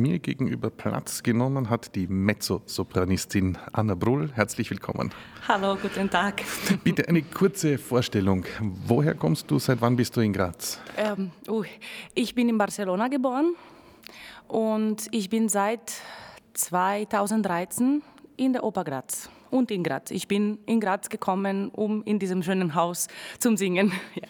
mir 0.00 0.18
gegenüber 0.18 0.70
Platz 0.70 1.22
genommen 1.22 1.68
hat 1.68 1.94
die 1.94 2.06
Mezzosopranistin 2.06 3.58
Anna 3.72 3.94
Brull. 3.94 4.30
Herzlich 4.32 4.70
willkommen. 4.70 5.12
Hallo, 5.46 5.76
guten 5.80 6.08
Tag. 6.08 6.42
Bitte 6.84 7.06
eine 7.08 7.22
kurze 7.22 7.76
Vorstellung. 7.78 8.44
Woher 8.86 9.14
kommst 9.14 9.50
du? 9.50 9.58
Seit 9.58 9.80
wann 9.80 9.96
bist 9.96 10.16
du 10.16 10.20
in 10.20 10.32
Graz? 10.32 10.80
Ähm, 10.96 11.30
uh, 11.48 11.64
ich 12.14 12.34
bin 12.34 12.48
in 12.48 12.56
Barcelona 12.56 13.08
geboren 13.08 13.54
und 14.48 15.06
ich 15.10 15.28
bin 15.28 15.48
seit 15.48 15.92
2013 16.54 18.02
in 18.36 18.52
der 18.54 18.64
Oper 18.64 18.84
Graz 18.84 19.28
und 19.50 19.70
in 19.70 19.84
Graz. 19.84 20.10
Ich 20.10 20.26
bin 20.28 20.58
in 20.66 20.80
Graz 20.80 21.10
gekommen, 21.10 21.68
um 21.70 22.02
in 22.04 22.18
diesem 22.18 22.42
schönen 22.42 22.74
Haus 22.74 23.08
zu 23.38 23.56
singen. 23.56 23.92
Ja. 24.14 24.28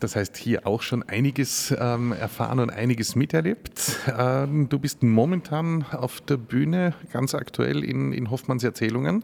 Das 0.00 0.16
heißt, 0.16 0.38
hier 0.38 0.66
auch 0.66 0.80
schon 0.80 1.02
einiges 1.02 1.74
ähm, 1.78 2.12
erfahren 2.12 2.58
und 2.58 2.70
einiges 2.70 3.14
miterlebt. 3.14 3.98
Ähm, 4.18 4.68
du 4.70 4.78
bist 4.78 5.02
momentan 5.02 5.84
auf 5.92 6.22
der 6.22 6.38
Bühne, 6.38 6.94
ganz 7.12 7.34
aktuell 7.34 7.84
in, 7.84 8.12
in 8.12 8.30
Hoffmanns 8.30 8.64
Erzählungen. 8.64 9.22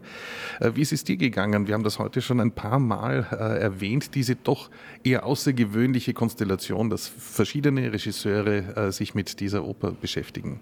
Äh, 0.59 0.71
wie 0.75 0.81
ist 0.81 0.93
es 0.93 1.03
dir 1.03 1.17
gegangen? 1.17 1.67
Wir 1.67 1.73
haben 1.73 1.83
das 1.83 1.97
heute 1.97 2.21
schon 2.21 2.39
ein 2.39 2.51
paar 2.51 2.77
Mal 2.77 3.25
äh, 3.31 3.59
erwähnt, 3.59 4.13
diese 4.13 4.35
doch 4.35 4.69
eher 5.03 5.25
außergewöhnliche 5.25 6.13
Konstellation, 6.13 6.91
dass 6.91 7.07
verschiedene 7.07 7.91
Regisseure 7.91 8.75
äh, 8.75 8.91
sich 8.91 9.15
mit 9.15 9.39
dieser 9.39 9.65
Oper 9.65 9.91
beschäftigen. 9.91 10.59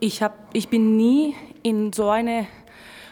Ich, 0.00 0.22
hab, 0.22 0.48
ich 0.54 0.68
bin 0.68 0.96
nie 0.96 1.34
in 1.62 1.92
so 1.92 2.08
eine 2.08 2.46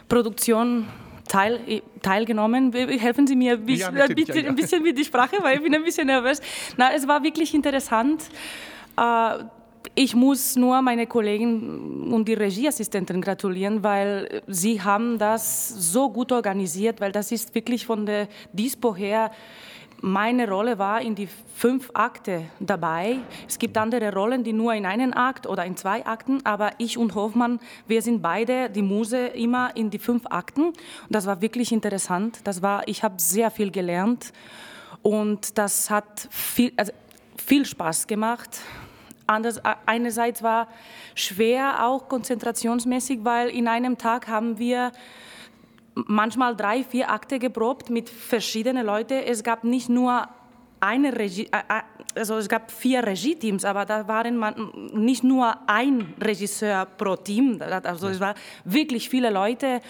Produktion 0.09 0.85
teil, 1.27 1.81
teilgenommen. 2.01 2.73
Helfen 2.73 3.27
Sie 3.27 3.35
mir 3.35 3.59
ja, 3.67 3.89
ein, 3.89 4.15
bisschen, 4.15 4.47
ein 4.47 4.55
bisschen 4.55 4.83
mit 4.83 4.97
der 4.97 5.03
Sprache, 5.03 5.37
weil 5.41 5.57
ich 5.57 5.63
bin 5.63 5.73
ein 5.75 5.83
bisschen 5.83 6.07
nervös. 6.07 6.41
Na, 6.77 6.93
es 6.93 7.07
war 7.07 7.23
wirklich 7.23 7.53
interessant. 7.53 8.23
Äh, 8.97 9.43
ich 9.95 10.15
muss 10.15 10.55
nur 10.55 10.81
meine 10.81 11.07
Kollegen 11.07 12.11
und 12.11 12.27
die 12.27 12.33
Regieassistenten 12.33 13.21
gratulieren, 13.21 13.83
weil 13.83 14.41
sie 14.47 14.81
haben 14.81 15.17
das 15.17 15.69
so 15.69 16.09
gut 16.09 16.31
organisiert, 16.31 16.99
weil 17.01 17.11
das 17.11 17.31
ist 17.31 17.55
wirklich 17.55 17.85
von 17.85 18.05
der 18.05 18.27
Dispo 18.53 18.95
her 18.95 19.31
meine 20.01 20.47
Rolle 20.47 20.77
war 20.77 21.01
in 21.01 21.15
die 21.15 21.27
fünf 21.55 21.89
Akte 21.93 22.43
dabei. 22.59 23.17
Es 23.47 23.57
gibt 23.57 23.77
andere 23.77 24.13
Rollen, 24.13 24.43
die 24.43 24.53
nur 24.53 24.73
in 24.73 24.85
einen 24.85 25.13
Akt 25.13 25.47
oder 25.47 25.65
in 25.65 25.75
zwei 25.75 26.05
Akten, 26.05 26.45
aber 26.45 26.71
ich 26.77 26.97
und 26.97 27.15
Hoffmann, 27.15 27.59
wir 27.87 28.01
sind 28.01 28.21
beide 28.21 28.69
die 28.69 28.83
Muse 28.83 29.27
immer 29.27 29.75
in 29.75 29.89
die 29.89 29.97
fünf 29.97 30.25
Akten. 30.27 30.67
Und 30.67 30.75
das 31.09 31.25
war 31.25 31.41
wirklich 31.41 31.71
interessant. 31.71 32.39
Das 32.43 32.61
war, 32.61 32.87
ich 32.87 33.03
habe 33.03 33.15
sehr 33.17 33.49
viel 33.49 33.71
gelernt 33.71 34.33
und 35.01 35.57
das 35.57 35.89
hat 35.89 36.27
viel, 36.29 36.73
also 36.77 36.91
viel 37.37 37.65
Spaß 37.65 38.07
gemacht. 38.07 38.59
Anders, 39.25 39.59
einerseits 39.85 40.41
war 40.43 40.67
schwer 41.15 41.85
auch 41.85 42.07
konzentrationsmäßig, 42.07 43.19
weil 43.23 43.49
in 43.49 43.67
einem 43.67 43.97
Tag 43.97 44.27
haben 44.27 44.57
wir 44.57 44.91
manchmal 46.05 46.55
drei, 46.55 46.83
vier 46.83 47.09
Akte 47.09 47.39
geprobt 47.39 47.89
mit 47.89 48.09
verschiedenen 48.09 48.85
Leuten. 48.85 49.23
Es 49.25 49.43
gab 49.43 49.63
nicht 49.63 49.89
nur 49.89 50.27
eine 50.79 51.17
Regie, 51.17 51.47
äh, 51.51 51.57
äh, 51.57 51.81
also 52.19 52.37
es 52.37 52.47
gab 52.47 52.71
vier 52.71 53.05
Regieteams, 53.05 53.65
aber 53.65 53.85
da 53.85 54.07
waren 54.07 54.37
man 54.37 54.71
nicht 54.93 55.23
nur 55.23 55.55
ein 55.67 56.13
Regisseur 56.21 56.85
pro 56.85 57.15
Team, 57.15 57.59
also 57.61 58.07
es 58.07 58.19
waren 58.19 58.35
wirklich 58.63 59.09
viele 59.09 59.29
Leute. 59.29 59.81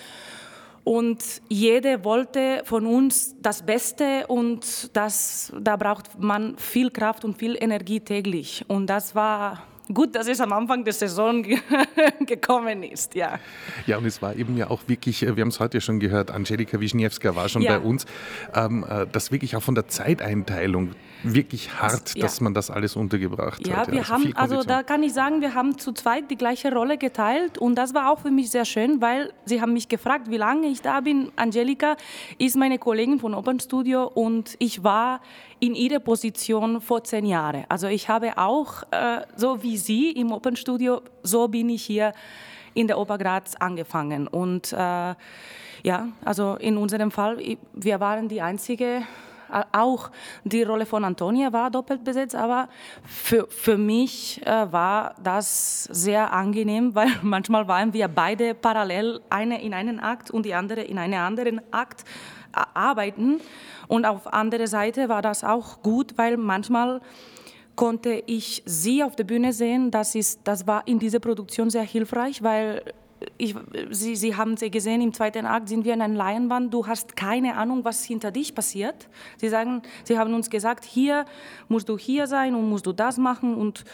Und 0.84 1.42
jeder 1.50 2.06
wollte 2.06 2.62
von 2.64 2.86
uns 2.86 3.36
das 3.42 3.62
Beste 3.62 4.26
und 4.28 4.96
das, 4.96 5.52
da 5.60 5.76
braucht 5.76 6.18
man 6.18 6.58
viel 6.58 6.92
Kraft 6.92 7.26
und 7.26 7.38
viel 7.38 7.58
Energie 7.60 8.00
täglich. 8.00 8.64
Und 8.70 8.88
das 8.88 9.14
war 9.14 9.64
gut, 9.94 10.16
dass 10.16 10.28
es 10.28 10.42
am 10.42 10.54
Anfang 10.54 10.84
der 10.84 10.94
Saison 10.94 11.44
gekommen 12.26 12.84
ist, 12.84 13.16
ja. 13.16 13.40
Ja, 13.86 13.98
und 13.98 14.06
es 14.06 14.22
war 14.22 14.36
eben 14.36 14.58
ja 14.58 14.70
auch 14.70 14.82
wirklich, 14.88 15.24
äh, 15.24 15.36
wir 15.36 15.42
haben 15.42 15.50
es 15.50 15.60
heute 15.60 15.82
schon 15.82 16.00
gehört, 16.00 16.32
Angelika 16.32 16.80
Wischniewska 16.80 17.36
war 17.36 17.50
schon 17.50 17.62
ja. 17.62 17.78
bei 17.78 17.86
uns, 17.86 18.06
ähm, 18.54 18.86
äh, 18.88 19.06
das 19.12 19.32
wirklich 19.32 19.56
auch 19.56 19.64
von 19.64 19.76
der 19.76 19.88
Zeiteinteilung 19.88 20.92
wirklich 21.24 21.74
hart, 21.74 22.16
ja. 22.16 22.22
dass 22.22 22.42
man 22.42 22.54
das 22.54 22.70
alles 22.70 22.96
untergebracht 22.96 23.66
ja, 23.68 23.78
hat. 23.78 23.88
Ja, 23.88 23.94
wir 23.94 24.00
also 24.02 24.14
haben, 24.14 24.36
also 24.36 24.64
da 24.64 24.84
kann 24.84 25.04
ich 25.04 25.14
sagen, 25.14 25.42
wir 25.42 25.54
haben 25.54 25.78
zu 25.78 25.92
zweit 25.92 26.30
die 26.30 26.38
gleiche 26.38 26.72
Rolle 26.72 26.98
geteilt 26.98 27.58
und 27.58 27.76
das 27.76 27.94
war 27.94 28.12
auch 28.12 28.20
für 28.20 28.32
mich 28.32 28.52
sehr 28.52 28.66
schön, 28.66 29.02
weil 29.02 29.34
sie 29.46 29.62
haben 29.62 29.74
mich 29.74 29.88
gefragt, 29.88 30.30
wie 30.30 30.38
lange 30.38 30.68
ich 30.68 30.82
da 30.82 31.02
bin. 31.02 31.32
Angelika 31.36 31.98
ist 32.38 32.56
meine 32.56 32.78
Kollegin 32.78 33.20
von 33.20 33.34
Open 33.34 33.60
Studio 33.60 34.04
und 34.14 34.56
ich 34.60 34.84
war 34.84 35.22
in 35.60 35.74
ihrer 35.74 36.00
Position 36.00 36.82
vor 36.82 37.04
zehn 37.04 37.26
Jahren. 37.26 37.66
Also 37.68 37.88
ich 37.88 38.10
habe 38.10 38.38
auch, 38.38 38.84
äh, 38.92 39.22
so 39.36 39.64
wie 39.64 39.77
sie 39.78 40.12
im 40.12 40.32
Open 40.32 40.56
Studio, 40.56 41.02
so 41.24 41.48
bin 41.48 41.70
ich 41.70 41.84
hier 41.84 42.14
in 42.74 42.88
der 42.88 43.00
Oper 43.00 43.18
Graz 43.18 43.56
angefangen. 43.56 44.28
Und 44.28 44.74
äh, 44.74 45.16
ja, 45.84 46.08
also 46.24 46.56
in 46.56 46.78
unserem 46.78 47.12
Fall, 47.12 47.38
wir 47.74 48.00
waren 48.00 48.28
die 48.28 48.42
einzige 48.42 49.04
auch 49.72 50.12
die 50.44 50.64
Rolle 50.64 50.86
von 50.86 51.04
Antonia 51.06 51.54
war 51.54 51.72
doppelt 51.72 52.04
besetzt, 52.04 52.36
aber 52.36 52.68
für, 53.06 53.48
für 53.50 53.78
mich 53.78 54.46
äh, 54.46 54.72
war 54.72 55.16
das 55.24 55.86
sehr 55.86 56.34
angenehm, 56.34 56.96
weil 56.96 57.10
manchmal 57.22 57.68
waren 57.68 57.94
wir 57.94 58.08
beide 58.08 58.54
parallel, 58.54 59.22
eine 59.30 59.62
in 59.62 59.74
einen 59.74 60.00
Akt 60.00 60.32
und 60.32 60.46
die 60.46 60.54
andere 60.54 60.82
in 60.82 60.98
einen 60.98 61.20
anderen 61.20 61.62
Akt 61.72 62.04
arbeiten. 62.74 63.40
Und 63.88 64.06
auf 64.06 64.34
andere 64.34 64.68
Seite 64.68 65.10
war 65.10 65.22
das 65.22 65.44
auch 65.44 65.82
gut, 65.82 66.18
weil 66.18 66.38
manchmal 66.38 67.02
konnte 67.78 68.24
ich 68.26 68.64
sie 68.66 69.04
auf 69.04 69.16
der 69.16 69.24
Bühne 69.24 69.54
sehen. 69.54 69.92
Das, 69.92 70.16
ist, 70.16 70.42
das 70.44 70.68
war 70.68 70.86
in 70.86 71.00
dieser 71.00 71.20
Produktion 71.20 71.70
sehr 71.70 71.84
hilfreich, 71.84 72.44
weil 72.44 72.84
ich, 73.38 73.56
sie, 73.92 74.16
sie 74.16 74.36
haben 74.36 74.58
sie 74.58 74.70
gesehen, 74.70 75.00
im 75.02 75.14
zweiten 75.14 75.46
Akt 75.46 75.70
sind 75.70 75.86
wir 75.86 75.94
in 75.94 76.02
einer 76.02 76.14
Leinwand, 76.14 76.74
du 76.74 76.86
hast 76.86 77.16
keine 77.16 77.56
Ahnung, 77.56 77.86
was 77.86 78.04
hinter 78.04 78.32
dich 78.32 78.54
passiert. 78.54 79.08
Sie, 79.38 79.48
sagen, 79.48 79.84
sie 80.04 80.18
haben 80.18 80.34
uns 80.34 80.50
gesagt, 80.50 80.84
hier 80.84 81.26
musst 81.68 81.88
du 81.88 81.98
hier 81.98 82.28
sein 82.28 82.56
und 82.56 82.68
musst 82.68 82.86
du 82.86 82.94
das 82.94 83.18
machen. 83.18 83.56
Und 83.56 83.86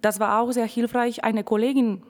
das 0.00 0.20
war 0.20 0.40
auch 0.40 0.52
sehr 0.52 0.66
hilfreich, 0.66 1.24
eine 1.24 1.44
Kollegin 1.44 2.02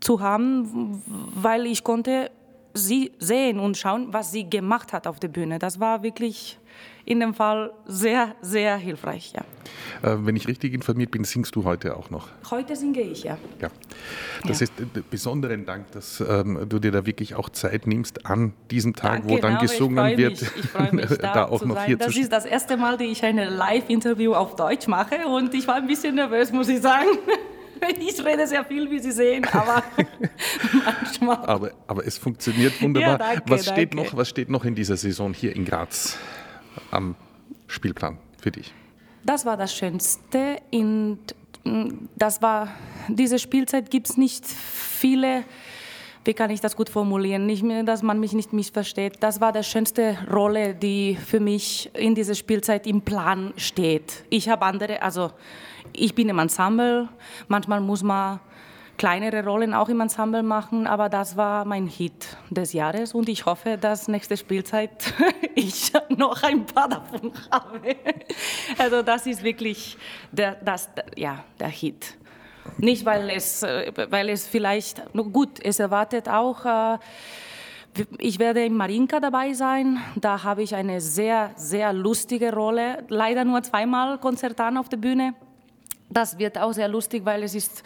zu 0.00 0.20
haben, 0.20 1.02
weil 1.34 1.66
ich 1.66 1.84
konnte 1.84 2.30
sie 2.74 3.12
sehen 3.18 3.58
und 3.58 3.76
schauen, 3.76 4.12
was 4.12 4.32
sie 4.32 4.48
gemacht 4.48 4.92
hat 4.92 5.06
auf 5.06 5.20
der 5.20 5.28
Bühne. 5.28 5.58
Das 5.58 5.80
war 5.80 6.02
wirklich 6.02 6.58
in 7.04 7.20
dem 7.20 7.34
Fall 7.34 7.72
sehr, 7.86 8.34
sehr 8.40 8.76
hilfreich. 8.76 9.32
Ja. 9.34 9.42
Äh, 10.08 10.24
wenn 10.26 10.36
ich 10.36 10.46
richtig 10.46 10.74
informiert 10.74 11.10
bin, 11.10 11.24
singst 11.24 11.56
du 11.56 11.64
heute 11.64 11.96
auch 11.96 12.10
noch? 12.10 12.28
Heute 12.50 12.76
singe 12.76 13.00
ich, 13.00 13.24
ja. 13.24 13.38
ja. 13.60 13.68
Das 14.46 14.60
ja. 14.60 14.64
ist 14.64 14.80
äh, 14.80 15.02
besonderen 15.10 15.66
Dank, 15.66 15.90
dass 15.92 16.20
ähm, 16.20 16.66
du 16.68 16.78
dir 16.78 16.92
da 16.92 17.06
wirklich 17.06 17.34
auch 17.34 17.48
Zeit 17.48 17.86
nimmst 17.86 18.26
an 18.26 18.52
diesem 18.70 18.94
Tag, 18.94 19.22
Danke, 19.22 19.28
wo 19.28 19.38
dann 19.38 19.58
gesungen 19.58 20.16
wird, 20.16 20.40
mich, 20.40 20.50
ich 20.56 20.92
mich, 20.92 21.06
da, 21.18 21.32
da 21.32 21.44
auch 21.46 21.64
noch 21.64 21.76
sein. 21.76 21.86
hier 21.86 21.96
Das 21.96 22.16
ist 22.16 22.30
das 22.30 22.44
erste 22.44 22.76
Mal, 22.76 22.96
dass 22.96 23.06
ich 23.06 23.24
ein 23.24 23.36
Live-Interview 23.36 24.34
auf 24.34 24.54
Deutsch 24.54 24.86
mache 24.86 25.26
und 25.26 25.54
ich 25.54 25.66
war 25.66 25.76
ein 25.76 25.86
bisschen 25.86 26.14
nervös, 26.14 26.52
muss 26.52 26.68
ich 26.68 26.80
sagen. 26.80 27.08
Ich 27.98 28.24
rede 28.24 28.46
sehr 28.46 28.64
viel, 28.64 28.90
wie 28.90 28.98
Sie 28.98 29.12
sehen, 29.12 29.44
aber 29.46 29.82
manchmal. 30.84 31.36
Aber, 31.46 31.70
aber 31.86 32.06
es 32.06 32.18
funktioniert 32.18 32.80
wunderbar. 32.80 33.12
Ja, 33.12 33.18
danke, 33.18 33.42
was, 33.46 33.62
steht 33.62 33.94
danke. 33.94 33.96
noch, 33.96 34.16
was 34.16 34.28
steht 34.28 34.48
noch 34.50 34.64
in 34.64 34.74
dieser 34.74 34.96
Saison 34.96 35.32
hier 35.32 35.54
in 35.54 35.64
Graz 35.64 36.18
am 36.90 37.14
Spielplan 37.66 38.18
für 38.40 38.50
dich? 38.50 38.72
Das 39.24 39.44
war 39.44 39.56
das 39.56 39.74
Schönste. 39.74 40.58
In, 40.70 41.18
das 42.16 42.42
war, 42.42 42.68
diese 43.08 43.38
Spielzeit 43.38 43.90
gibt 43.90 44.08
es 44.10 44.16
nicht 44.16 44.46
viele 44.46 45.44
wie 46.24 46.34
kann 46.34 46.50
ich 46.50 46.60
das 46.60 46.76
gut 46.76 46.90
formulieren, 46.90 47.46
nicht 47.46 47.62
mehr, 47.62 47.82
dass 47.82 48.02
man 48.02 48.20
mich 48.20 48.32
nicht 48.32 48.52
missversteht. 48.52 49.14
Das 49.20 49.40
war 49.40 49.52
die 49.52 49.62
schönste 49.62 50.18
Rolle, 50.30 50.74
die 50.74 51.16
für 51.16 51.40
mich 51.40 51.90
in 51.94 52.14
dieser 52.14 52.34
Spielzeit 52.34 52.86
im 52.86 53.02
Plan 53.02 53.52
steht. 53.56 54.24
Ich 54.28 54.48
habe 54.48 54.66
andere, 54.66 55.02
also 55.02 55.30
ich 55.92 56.14
bin 56.14 56.28
im 56.28 56.38
Ensemble, 56.38 57.08
manchmal 57.48 57.80
muss 57.80 58.02
man 58.02 58.40
kleinere 59.00 59.42
Rollen 59.42 59.72
auch 59.72 59.88
im 59.88 59.98
Ensemble 60.00 60.42
machen, 60.42 60.86
aber 60.86 61.08
das 61.08 61.34
war 61.34 61.64
mein 61.64 61.86
Hit 61.86 62.36
des 62.50 62.74
Jahres 62.74 63.14
und 63.14 63.30
ich 63.30 63.46
hoffe, 63.46 63.78
dass 63.78 64.08
nächste 64.08 64.36
Spielzeit 64.36 65.14
ich 65.54 65.90
noch 66.10 66.42
ein 66.42 66.66
paar 66.66 66.88
davon 66.88 67.32
habe. 67.50 67.96
Also 68.78 69.02
das 69.02 69.26
ist 69.26 69.42
wirklich 69.42 69.96
der, 70.32 70.56
das, 70.56 70.90
ja, 71.16 71.44
der 71.58 71.68
Hit. 71.68 72.18
Nicht, 72.78 73.04
weil 73.04 73.30
es, 73.30 73.62
weil 73.62 74.28
es 74.28 74.46
vielleicht, 74.46 75.02
gut, 75.12 75.58
es 75.62 75.78
erwartet 75.78 76.28
auch, 76.28 76.64
äh, 76.64 76.98
ich 78.18 78.38
werde 78.38 78.64
in 78.64 78.76
Marinka 78.76 79.20
dabei 79.20 79.52
sein. 79.52 79.98
Da 80.16 80.44
habe 80.44 80.62
ich 80.62 80.74
eine 80.74 81.00
sehr, 81.00 81.50
sehr 81.56 81.92
lustige 81.92 82.52
Rolle. 82.52 83.04
Leider 83.08 83.44
nur 83.44 83.62
zweimal 83.62 84.18
Konzertan 84.18 84.76
auf 84.76 84.88
der 84.88 84.96
Bühne. 84.96 85.34
Das 86.08 86.38
wird 86.38 86.58
auch 86.58 86.72
sehr 86.72 86.88
lustig, 86.88 87.24
weil 87.24 87.42
es 87.42 87.54
ist 87.54 87.82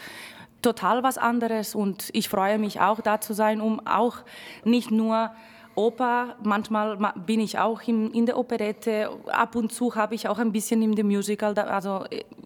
total 0.61 1.03
was 1.03 1.17
anderes 1.17 1.75
und 1.75 2.09
ich 2.13 2.27
freue 2.27 2.57
mich 2.57 2.79
auch 2.81 2.99
da 3.01 3.21
zu 3.21 3.33
sein, 3.33 3.61
um 3.61 3.85
auch 3.85 4.17
nicht 4.63 4.89
nur 4.89 5.31
Oper, 5.75 6.37
manchmal 6.41 6.97
bin 7.25 7.39
ich 7.39 7.59
auch 7.59 7.81
in, 7.81 8.11
in 8.11 8.25
der 8.25 8.37
Operette, 8.37 9.09
ab 9.27 9.55
und 9.55 9.71
zu 9.71 9.93
habe 9.93 10.15
ich 10.15 10.27
auch 10.27 10.39
ein 10.39 10.51
bisschen 10.51 10.81
in 10.81 10.95
dem 10.95 11.07
Musical, 11.07 11.53
also 11.59 12.05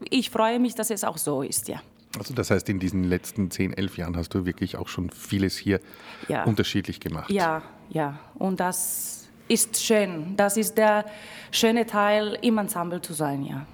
ich 0.09 0.29
freue 0.31 0.59
mich, 0.59 0.75
dass 0.75 0.89
es 0.89 1.03
auch 1.03 1.17
so 1.17 1.43
ist, 1.43 1.67
ja. 1.67 1.79
Also 2.17 2.33
das 2.33 2.49
heißt, 2.49 2.67
in 2.69 2.79
diesen 2.79 3.03
letzten 3.03 3.51
10, 3.51 3.73
11 3.73 3.97
Jahren 3.97 4.17
hast 4.17 4.33
du 4.33 4.45
wirklich 4.45 4.77
auch 4.77 4.87
schon 4.87 5.11
vieles 5.11 5.57
hier 5.57 5.79
ja. 6.27 6.43
unterschiedlich 6.43 6.99
gemacht. 6.99 7.29
Ja, 7.29 7.61
ja. 7.89 8.19
Und 8.35 8.59
das 8.59 9.27
ist 9.47 9.81
schön. 9.81 10.35
Das 10.35 10.57
ist 10.57 10.77
der 10.77 11.05
schöne 11.51 11.85
Teil, 11.85 12.37
im 12.41 12.57
Ensemble 12.57 13.01
zu 13.01 13.13
sein, 13.13 13.43
ja. 13.43 13.65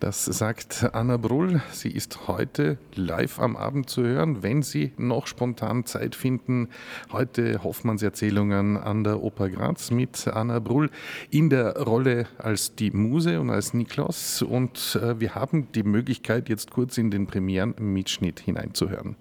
Das 0.00 0.24
sagt 0.24 0.90
Anna 0.92 1.16
Brull. 1.16 1.62
Sie 1.72 1.90
ist 1.90 2.28
heute 2.28 2.78
live 2.94 3.38
am 3.38 3.56
Abend 3.56 3.88
zu 3.88 4.02
hören, 4.02 4.42
wenn 4.42 4.62
Sie 4.62 4.92
noch 4.96 5.26
spontan 5.26 5.86
Zeit 5.86 6.14
finden. 6.14 6.68
Heute 7.12 7.62
Hoffmanns 7.62 8.02
Erzählungen 8.02 8.76
an 8.76 9.04
der 9.04 9.22
Oper 9.22 9.48
Graz 9.48 9.90
mit 9.90 10.28
Anna 10.28 10.58
Brull 10.58 10.90
in 11.30 11.50
der 11.50 11.76
Rolle 11.82 12.26
als 12.38 12.74
die 12.74 12.90
Muse 12.90 13.40
und 13.40 13.50
als 13.50 13.74
Niklas. 13.74 14.42
Und 14.42 14.98
äh, 15.00 15.20
wir 15.20 15.34
haben 15.34 15.70
die 15.72 15.84
Möglichkeit, 15.84 16.48
jetzt 16.48 16.70
kurz 16.70 16.98
in 16.98 17.10
den 17.10 17.26
Premieren-Mitschnitt 17.26 18.40
hineinzuhören. 18.40 19.16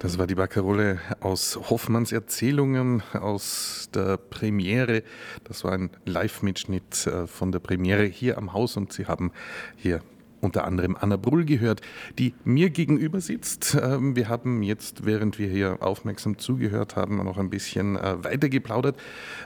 Das 0.00 0.16
war 0.16 0.26
die 0.26 0.34
Baccarole 0.34 0.98
aus 1.20 1.60
Hoffmanns 1.68 2.10
Erzählungen 2.10 3.02
aus 3.12 3.90
der 3.92 4.16
Premiere. 4.16 5.02
Das 5.44 5.62
war 5.62 5.72
ein 5.72 5.90
Live-Mitschnitt 6.06 7.06
äh, 7.06 7.26
von 7.26 7.52
der 7.52 7.58
Premiere 7.58 8.04
hier 8.04 8.38
am 8.38 8.54
Haus 8.54 8.78
und 8.78 8.94
Sie 8.94 9.04
haben 9.04 9.30
hier 9.76 10.00
unter 10.40 10.64
anderem 10.64 10.96
Anna 10.98 11.18
Brull 11.18 11.44
gehört, 11.44 11.82
die 12.18 12.32
mir 12.44 12.70
gegenüber 12.70 13.20
sitzt. 13.20 13.76
Ähm, 13.78 14.16
wir 14.16 14.30
haben 14.30 14.62
jetzt, 14.62 15.04
während 15.04 15.38
wir 15.38 15.48
hier 15.48 15.76
aufmerksam 15.82 16.38
zugehört 16.38 16.96
haben, 16.96 17.22
noch 17.22 17.36
ein 17.36 17.50
bisschen 17.50 17.96
äh, 17.96 18.24
weiter 18.24 18.48
geplaudert. 18.48 18.96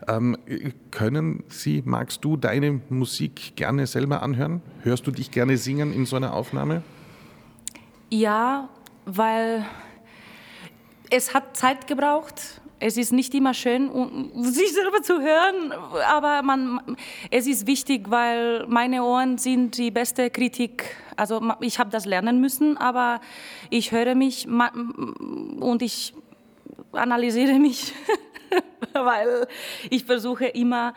Ähm, 0.07 0.37
können 0.93 1.43
Sie, 1.49 1.83
magst 1.85 2.25
du 2.25 2.37
deine 2.37 2.81
Musik 2.91 3.57
gerne 3.57 3.89
selber 3.89 4.23
anhören? 4.23 4.63
Hörst 4.83 5.05
du 5.09 5.11
dich 5.11 5.33
gerne 5.33 5.57
singen 5.57 5.93
in 5.93 6.07
so 6.07 6.15
einer 6.15 6.33
Aufnahme? 6.33 6.85
Ja, 8.09 8.69
weil 9.05 9.65
es 11.15 11.33
hat 11.33 11.57
Zeit 11.57 11.87
gebraucht. 11.87 12.61
Es 12.81 12.97
ist 12.97 13.13
nicht 13.13 13.33
immer 13.35 13.55
schön, 13.55 13.89
sich 14.43 14.73
selber 14.73 15.01
zu 15.01 15.21
hören, 15.21 15.73
aber 16.07 16.43
man, 16.43 16.97
es 17.31 17.47
ist 17.47 17.67
wichtig, 17.67 18.11
weil 18.11 18.67
meine 18.67 19.05
Ohren 19.05 19.39
sind 19.39 19.79
die 19.79 19.91
beste 19.91 20.29
Kritik. 20.29 20.97
Also 21.17 21.41
ich 21.61 21.79
habe 21.79 21.91
das 21.91 22.05
lernen 22.05 22.41
müssen, 22.41 22.77
aber 22.77 23.21
ich 23.71 23.93
höre 23.93 24.15
mich 24.15 24.47
und 24.49 25.83
ich 25.83 26.15
analysiere 26.93 27.59
mich, 27.59 27.95
weil 28.93 29.47
ich 29.89 30.05
versuche 30.05 30.47
immer 30.47 30.95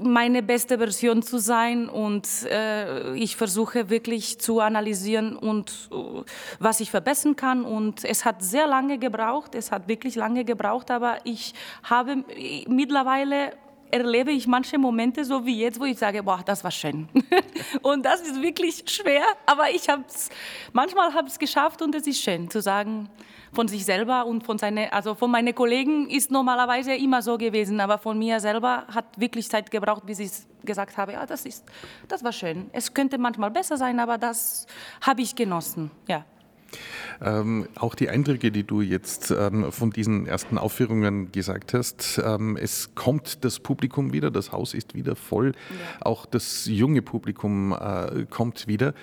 meine 0.00 0.42
beste 0.42 0.78
Version 0.78 1.22
zu 1.22 1.38
sein 1.38 1.88
und 1.88 2.26
äh, 2.44 3.14
ich 3.14 3.36
versuche 3.36 3.90
wirklich 3.90 4.40
zu 4.40 4.60
analysieren 4.60 5.36
und 5.36 5.88
uh, 5.90 6.24
was 6.58 6.80
ich 6.80 6.90
verbessern 6.90 7.36
kann 7.36 7.64
und 7.64 8.04
es 8.04 8.24
hat 8.24 8.42
sehr 8.42 8.66
lange 8.66 8.98
gebraucht, 8.98 9.54
es 9.54 9.72
hat 9.72 9.88
wirklich 9.88 10.14
lange 10.14 10.44
gebraucht, 10.44 10.90
aber 10.90 11.18
ich 11.24 11.54
habe 11.82 12.24
mittlerweile 12.68 13.52
erlebe 13.90 14.30
ich 14.30 14.46
manche 14.46 14.78
Momente 14.78 15.24
so 15.24 15.44
wie 15.46 15.60
jetzt, 15.60 15.80
wo 15.80 15.84
ich 15.84 15.98
sage, 15.98 16.22
boah, 16.22 16.40
das 16.44 16.62
war 16.62 16.70
schön. 16.70 17.08
und 17.82 18.04
das 18.04 18.20
ist 18.20 18.40
wirklich 18.42 18.84
schwer, 18.86 19.24
aber 19.46 19.70
ich 19.70 19.88
habe 19.88 20.04
es, 20.06 20.28
manchmal 20.72 21.14
habe 21.14 21.28
es 21.28 21.38
geschafft 21.38 21.82
und 21.82 21.94
es 21.94 22.06
ist 22.06 22.20
schön 22.20 22.50
zu 22.50 22.60
sagen, 22.60 23.08
von 23.52 23.68
sich 23.68 23.84
selber 23.84 24.26
und 24.26 24.44
von 24.44 24.58
seine, 24.58 24.92
also 24.92 25.14
von 25.14 25.30
meinen 25.30 25.54
Kollegen 25.54 26.08
ist 26.10 26.30
normalerweise 26.30 26.94
immer 26.94 27.22
so 27.22 27.38
gewesen, 27.38 27.80
aber 27.80 27.98
von 27.98 28.18
mir 28.18 28.40
selber 28.40 28.84
hat 28.88 29.18
wirklich 29.18 29.48
Zeit 29.48 29.70
gebraucht, 29.70 30.04
bis 30.06 30.18
ich 30.18 30.30
gesagt 30.64 30.96
habe, 30.96 31.12
ja, 31.12 31.26
das 31.26 31.44
ist, 31.44 31.64
das 32.08 32.22
war 32.24 32.32
schön. 32.32 32.70
Es 32.72 32.92
könnte 32.92 33.18
manchmal 33.18 33.50
besser 33.50 33.76
sein, 33.76 34.00
aber 34.00 34.18
das 34.18 34.66
habe 35.00 35.22
ich 35.22 35.34
genossen, 35.34 35.90
ja. 36.06 36.24
Ähm, 37.20 37.68
auch 37.74 37.94
die 37.94 38.08
Eindrücke, 38.08 38.50
die 38.50 38.64
du 38.64 38.80
jetzt 38.80 39.30
ähm, 39.30 39.72
von 39.72 39.90
diesen 39.90 40.26
ersten 40.26 40.58
Aufführungen 40.58 41.32
gesagt 41.32 41.74
hast, 41.74 42.20
ähm, 42.24 42.56
es 42.56 42.94
kommt 42.94 43.44
das 43.44 43.58
Publikum 43.58 44.12
wieder, 44.12 44.30
das 44.30 44.52
Haus 44.52 44.74
ist 44.74 44.94
wieder 44.94 45.16
voll, 45.16 45.48
ja. 45.48 46.06
auch 46.06 46.26
das 46.26 46.66
junge 46.66 47.02
Publikum 47.02 47.72
äh, 47.72 48.26
kommt 48.30 48.68
wieder. 48.68 48.94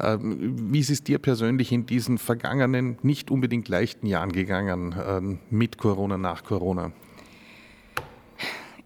Ähm, 0.00 0.72
wie 0.72 0.80
ist 0.80 0.90
es 0.90 1.02
dir 1.02 1.18
persönlich 1.18 1.72
in 1.72 1.86
diesen 1.86 2.18
vergangenen, 2.18 2.98
nicht 3.02 3.30
unbedingt 3.30 3.68
leichten 3.68 4.06
Jahren 4.06 4.32
gegangen, 4.32 4.94
ähm, 5.06 5.38
mit 5.50 5.78
Corona, 5.78 6.16
nach 6.16 6.44
Corona? 6.44 6.92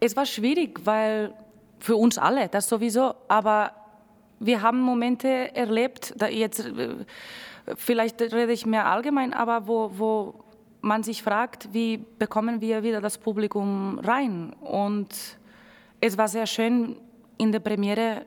Es 0.00 0.16
war 0.16 0.26
schwierig, 0.26 0.80
weil 0.85 1.35
für 1.80 1.97
uns 1.97 2.18
alle, 2.18 2.49
das 2.49 2.68
sowieso, 2.68 3.14
aber 3.26 3.73
wir 4.40 4.62
haben 4.62 4.80
Momente 4.80 5.28
erlebt, 5.54 6.14
da 6.16 6.28
jetzt 6.28 6.61
äh, 6.61 7.04
vielleicht 7.77 8.21
rede 8.21 8.53
ich 8.53 8.67
mehr 8.67 8.87
allgemein, 8.87 9.33
aber 9.33 9.67
wo, 9.67 9.91
wo 9.95 10.45
man 10.81 11.03
sich 11.03 11.23
fragt, 11.23 11.73
wie 11.73 11.99
bekommen 12.19 12.61
wir 12.61 12.83
wieder 12.83 13.01
das 13.01 13.19
Publikum 13.19 13.99
rein? 13.99 14.53
Und 14.61 15.09
es 16.01 16.17
war 16.17 16.29
sehr 16.29 16.47
schön 16.47 16.97
in 17.37 17.53
der 17.53 17.61
Premiere 17.61 18.27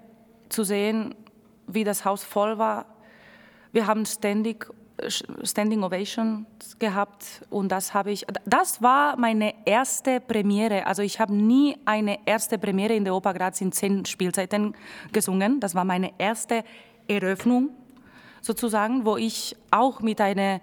zu 0.50 0.64
sehen, 0.64 1.16
wie 1.68 1.84
das 1.84 2.04
Haus 2.06 2.24
voll 2.24 2.58
war. 2.58 2.86
Wir 3.72 3.88
haben 3.88 4.06
ständig 4.06 4.68
Standing 5.44 5.84
Ovation 5.84 6.46
gehabt 6.78 7.42
und 7.50 7.70
das 7.70 7.94
habe 7.94 8.12
ich, 8.12 8.26
das 8.46 8.84
war 8.84 9.18
meine 9.18 9.54
erste 9.66 10.20
Premiere. 10.20 10.86
Also 10.86 11.02
ich 11.02 11.20
habe 11.20 11.34
nie 11.34 11.76
eine 11.86 12.20
erste 12.28 12.60
Premiere 12.60 12.94
in 12.94 13.06
der 13.06 13.16
Oper 13.16 13.34
Graz 13.34 13.62
in 13.62 13.72
zehn 13.72 14.06
Spielzeiten 14.06 14.76
gesungen. 15.12 15.60
Das 15.60 15.74
war 15.74 15.86
meine 15.86 16.12
erste 16.20 16.64
Eröffnung 17.08 17.70
sozusagen, 18.42 19.06
wo 19.06 19.18
ich 19.18 19.56
auch 19.70 20.02
mit 20.02 20.20
einer 20.20 20.60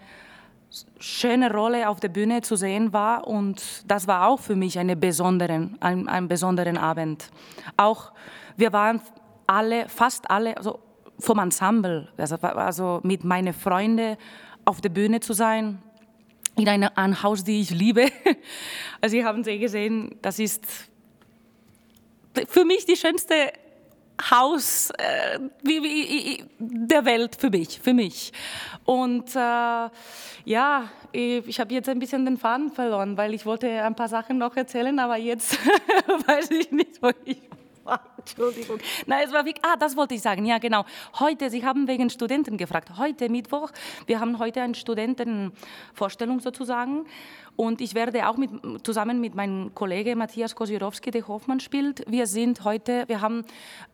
schönen 0.99 1.51
Rolle 1.51 1.89
auf 1.89 2.01
der 2.01 2.09
Bühne 2.09 2.43
zu 2.43 2.57
sehen 2.57 2.93
war 2.93 3.27
und 3.27 3.63
das 3.87 4.07
war 4.07 4.29
auch 4.29 4.41
für 4.41 4.57
mich 4.57 4.79
eine 4.79 4.97
besonderen, 4.97 5.79
ein, 5.81 6.09
ein 6.09 6.29
besonderen 6.29 6.77
Abend. 6.77 7.31
Auch 7.77 8.13
wir 8.57 8.73
waren 8.73 9.01
alle, 9.47 9.89
fast 9.89 10.31
alle, 10.31 10.57
also 10.57 10.79
vom 11.19 11.39
Ensemble, 11.39 12.09
also, 12.17 12.37
also 12.37 13.01
mit 13.03 13.25
meinen 13.25 13.55
Freunden 13.55 14.17
auf 14.65 14.81
der 14.81 14.91
Bühne 14.91 15.21
zu 15.21 15.33
sein, 15.33 15.83
in 16.57 16.69
einem, 16.69 16.91
ein 16.97 17.23
Haus, 17.23 17.45
die 17.45 17.61
ich 17.61 17.71
liebe. 17.71 18.09
Also 19.01 19.13
Sie 19.13 19.25
haben 19.25 19.45
Sie 19.45 19.59
gesehen, 19.61 20.17
das 20.23 20.41
ist 20.41 20.65
für 22.49 22.65
mich 22.65 22.85
die 22.85 22.97
schönste 22.97 23.53
Haus 24.31 24.91
äh, 24.91 25.39
wie, 25.63 25.83
wie, 25.83 26.45
der 26.59 27.05
Welt 27.05 27.37
für 27.39 27.51
mich, 27.51 27.81
für 27.81 27.95
mich. 27.95 28.33
Und 28.85 29.35
äh, 29.37 29.89
ja, 30.45 30.91
ich, 31.13 31.61
habe 31.61 31.75
jetzt 31.75 31.89
ein 31.89 31.99
bisschen 31.99 32.25
den 32.25 32.37
Faden 32.37 32.71
verloren, 32.71 33.17
weil 33.17 33.35
ich 33.35 33.47
wollte 33.47 33.69
ein 33.69 33.95
paar 33.95 34.09
Sachen 34.09 34.39
noch 34.39 34.57
erzählen, 34.57 34.99
aber 34.99 35.17
jetzt 35.17 35.59
weiß 36.27 36.51
ich 36.51 36.71
nicht, 36.71 37.03
wo 37.03 37.11
ich 37.25 37.39
Entschuldigung. 38.19 38.79
Nein, 39.07 39.25
es 39.27 39.33
war 39.33 39.45
wirklich, 39.45 39.65
ah, 39.65 39.77
das 39.77 39.97
wollte 39.97 40.15
ich 40.15 40.23
sagen. 40.23 40.45
Ja, 40.45 40.59
genau. 40.59 40.85
Heute, 41.19 41.51
Sie 41.51 41.65
haben 41.65 41.89
wegen 41.89 42.11
Studenten 42.11 42.57
gefragt. 42.57 42.91
Heute 42.99 43.29
Mittwoch, 43.29 43.71
wir 44.07 44.21
haben 44.21 44.39
heute 44.39 44.63
eine 44.63 44.75
Studentenvorstellung 44.75 46.41
sozusagen. 46.41 47.07
Und 47.57 47.81
ich 47.81 47.95
werde 47.95 48.29
auch 48.29 48.37
mit, 48.37 48.51
zusammen 48.87 49.21
mit 49.21 49.35
meinem 49.35 49.75
Kollegen 49.75 50.19
Matthias 50.19 50.55
Kosirowski, 50.55 51.11
der 51.11 51.27
Hoffmann 51.27 51.59
spielt, 51.59 52.05
wir 52.09 52.27
sind 52.27 52.63
heute, 52.63 53.05
wir 53.09 53.21
haben 53.21 53.45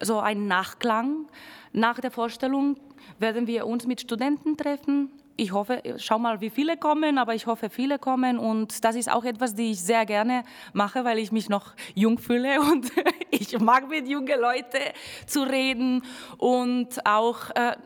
so 0.00 0.18
einen 0.18 0.46
Nachklang. 0.46 1.26
Nach 1.72 1.98
der 1.98 2.10
Vorstellung 2.10 2.76
werden 3.18 3.46
wir 3.46 3.66
uns 3.66 3.86
mit 3.86 4.00
Studenten 4.00 4.56
treffen, 4.56 5.10
ich 5.36 5.52
hoffe, 5.52 5.82
schau 5.96 6.18
mal, 6.18 6.40
wie 6.40 6.50
viele 6.50 6.76
kommen, 6.76 7.18
aber 7.18 7.34
ich 7.34 7.46
hoffe, 7.46 7.68
viele 7.68 7.98
kommen. 7.98 8.38
Und 8.38 8.84
das 8.84 8.94
ist 8.94 9.10
auch 9.10 9.24
etwas, 9.24 9.54
die 9.54 9.72
ich 9.72 9.80
sehr 9.80 10.06
gerne 10.06 10.44
mache, 10.72 11.04
weil 11.04 11.18
ich 11.18 11.32
mich 11.32 11.48
noch 11.48 11.72
jung 11.94 12.18
fühle 12.18 12.60
und 12.72 12.90
ich 13.30 13.58
mag 13.58 13.88
mit 13.88 14.08
jungen 14.08 14.40
Leuten 14.40 14.78
zu 15.26 15.42
reden 15.42 16.02
und 16.38 17.04
auch 17.04 17.50
äh, 17.50 17.76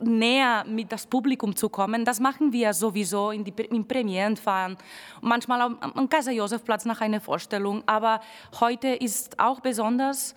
näher 0.00 0.64
mit 0.66 0.92
das 0.92 1.06
Publikum 1.06 1.56
zu 1.56 1.68
kommen. 1.68 2.04
Das 2.04 2.20
machen 2.20 2.52
wir 2.52 2.72
sowieso 2.72 3.30
in 3.30 3.44
die 3.44 3.52
in 3.70 3.86
Premieren 3.86 4.36
fahren, 4.36 4.76
manchmal 5.20 5.60
am 5.60 6.08
Kaiser-Josef-Platz 6.08 6.84
nach 6.84 7.00
einer 7.00 7.20
Vorstellung. 7.20 7.82
Aber 7.86 8.20
heute 8.60 8.88
ist 8.88 9.38
auch 9.40 9.60
besonders, 9.60 10.34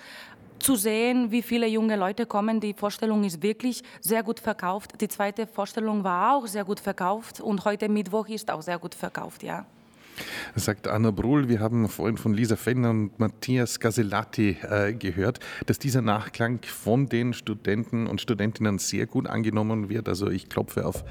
zu 0.60 0.76
sehen, 0.76 1.32
wie 1.32 1.42
viele 1.42 1.68
junge 1.68 1.96
Leute 1.96 2.26
kommen. 2.26 2.60
Die 2.60 2.74
Vorstellung 2.74 3.24
ist 3.24 3.42
wirklich 3.42 3.84
sehr 4.02 4.24
gut 4.24 4.40
verkauft. 4.40 5.02
Die 5.02 5.08
zweite 5.08 5.48
Vorstellung 5.48 6.04
war 6.04 6.36
auch 6.36 6.48
sehr 6.48 6.66
gut 6.66 6.80
verkauft 6.80 7.42
und 7.42 7.66
heute 7.66 7.90
Mittwoch 7.90 8.28
ist 8.28 8.52
auch 8.52 8.62
sehr 8.62 8.80
gut 8.80 8.96
verkauft, 8.96 9.44
ja. 9.44 9.66
Sagt 10.56 10.88
Anna 10.88 11.12
Bruhl, 11.12 11.48
wir 11.50 11.60
haben 11.60 11.88
vorhin 11.88 12.18
von 12.18 12.34
Lisa 12.34 12.56
Fenner 12.56 12.90
und 12.90 13.20
Matthias 13.20 13.80
Gaselati 13.80 14.58
äh, 14.62 14.94
gehört, 14.94 15.40
dass 15.66 15.80
dieser 15.80 16.02
Nachklang 16.02 16.60
von 16.64 17.08
den 17.08 17.34
Studenten 17.34 18.08
und 18.08 18.22
Studentinnen 18.22 18.80
sehr 18.80 19.06
gut 19.06 19.28
angenommen 19.28 19.90
wird. 19.90 20.10
Also 20.10 20.30
ich 20.30 20.50
klopfe 20.50 20.86
auf 20.86 21.04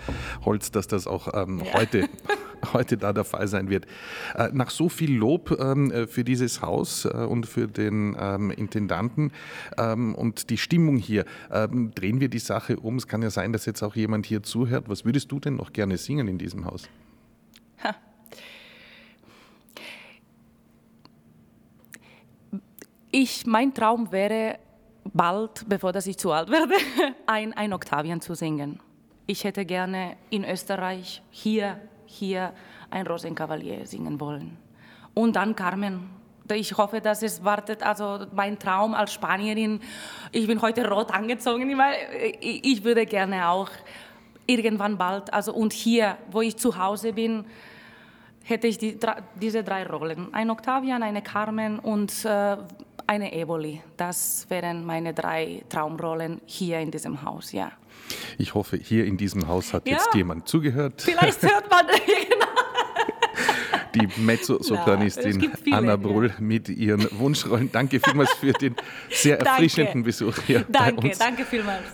Holz, 0.44 0.70
dass 0.70 0.88
das 0.88 1.06
auch 1.06 1.28
ähm, 1.34 1.62
heute, 1.72 2.08
heute 2.72 2.96
da 2.96 3.12
der 3.12 3.24
Fall 3.24 3.48
sein 3.48 3.68
wird. 3.70 3.86
Äh, 4.34 4.50
nach 4.52 4.70
so 4.70 4.88
viel 4.88 5.14
Lob 5.16 5.56
ähm, 5.60 5.90
äh, 5.90 6.06
für 6.06 6.24
dieses 6.24 6.62
Haus 6.62 7.04
äh, 7.04 7.08
und 7.08 7.46
für 7.46 7.66
den 7.66 8.16
ähm, 8.18 8.50
Intendanten 8.50 9.32
ähm, 9.76 10.14
und 10.14 10.50
die 10.50 10.58
Stimmung 10.58 10.96
hier, 10.96 11.24
drehen 11.50 12.20
wir 12.20 12.28
die 12.28 12.38
Sache 12.38 12.78
um. 12.78 12.96
Es 12.96 13.06
kann 13.06 13.22
ja 13.22 13.30
sein, 13.30 13.52
dass 13.52 13.66
jetzt 13.66 13.82
auch 13.82 13.96
jemand 13.96 14.26
hier 14.26 14.42
zuhört. 14.42 14.88
Was 14.88 15.04
würdest 15.04 15.30
du 15.32 15.40
denn 15.40 15.56
noch 15.56 15.72
gerne 15.72 15.96
singen 15.96 16.28
in 16.28 16.38
diesem 16.38 16.64
Haus? 16.64 16.88
Ha. 17.82 17.94
Ich, 23.10 23.46
mein 23.46 23.74
Traum 23.74 24.12
wäre 24.12 24.58
bald, 25.12 25.68
bevor 25.68 25.92
dass 25.92 26.06
ich 26.06 26.18
zu 26.18 26.32
alt 26.32 26.50
werde, 26.50 26.74
ein, 27.26 27.52
ein 27.54 27.72
Octavian 27.72 28.20
zu 28.20 28.34
singen. 28.34 28.80
Ich 29.26 29.44
hätte 29.44 29.64
gerne 29.64 30.16
in 30.30 30.44
Österreich 30.44 31.22
hier, 31.30 31.80
hier 32.08 32.52
ein 32.90 33.06
Rosenkavalier 33.06 33.86
singen 33.86 34.18
wollen. 34.18 34.56
Und 35.14 35.36
dann 35.36 35.54
Carmen. 35.54 36.10
Ich 36.50 36.76
hoffe, 36.78 37.02
dass 37.02 37.22
es 37.22 37.44
wartet, 37.44 37.82
also 37.82 38.26
mein 38.32 38.58
Traum 38.58 38.94
als 38.94 39.12
Spanierin. 39.12 39.80
Ich 40.32 40.46
bin 40.46 40.62
heute 40.62 40.88
rot 40.88 41.12
angezogen, 41.12 41.78
ich 42.40 42.84
würde 42.84 43.04
gerne 43.04 43.48
auch 43.50 43.68
irgendwann 44.46 44.96
bald, 44.96 45.32
also 45.32 45.52
und 45.52 45.74
hier, 45.74 46.16
wo 46.30 46.40
ich 46.40 46.56
zu 46.56 46.78
Hause 46.78 47.12
bin, 47.12 47.44
hätte 48.44 48.66
ich 48.66 48.78
die, 48.78 48.98
diese 49.34 49.62
drei 49.62 49.86
Rollen. 49.86 50.32
Ein 50.32 50.50
Octavian, 50.50 51.02
eine 51.02 51.20
Carmen 51.20 51.78
und 51.78 52.24
äh, 52.24 52.56
eine 53.08 53.32
Evoli. 53.32 53.80
Das 53.96 54.46
wären 54.48 54.84
meine 54.84 55.14
drei 55.14 55.62
Traumrollen 55.68 56.40
hier 56.44 56.78
in 56.78 56.90
diesem 56.90 57.22
Haus, 57.22 57.52
ja. 57.52 57.72
Ich 58.36 58.54
hoffe, 58.54 58.76
hier 58.76 59.06
in 59.06 59.16
diesem 59.16 59.48
Haus 59.48 59.72
hat 59.72 59.86
ja. 59.86 59.94
jetzt 59.94 60.14
jemand 60.14 60.46
zugehört. 60.46 61.02
Vielleicht 61.02 61.42
hört 61.42 61.70
man, 61.70 61.86
genau. 62.06 62.46
Die 63.94 64.20
Mezzosopranistin 64.20 65.50
Anna 65.72 65.96
Brull 65.96 66.32
mit 66.38 66.68
ihren 66.68 67.08
Wunschrollen. 67.18 67.72
Danke 67.72 67.98
vielmals 67.98 68.32
für 68.32 68.52
den 68.52 68.76
sehr 69.10 69.40
erfrischenden 69.40 70.02
Besuch 70.02 70.36
hier 70.46 70.64
danke, 70.68 71.00
bei 71.00 71.08
uns. 71.08 71.18
Danke, 71.18 71.36
danke 71.36 71.44
vielmals. 71.44 71.84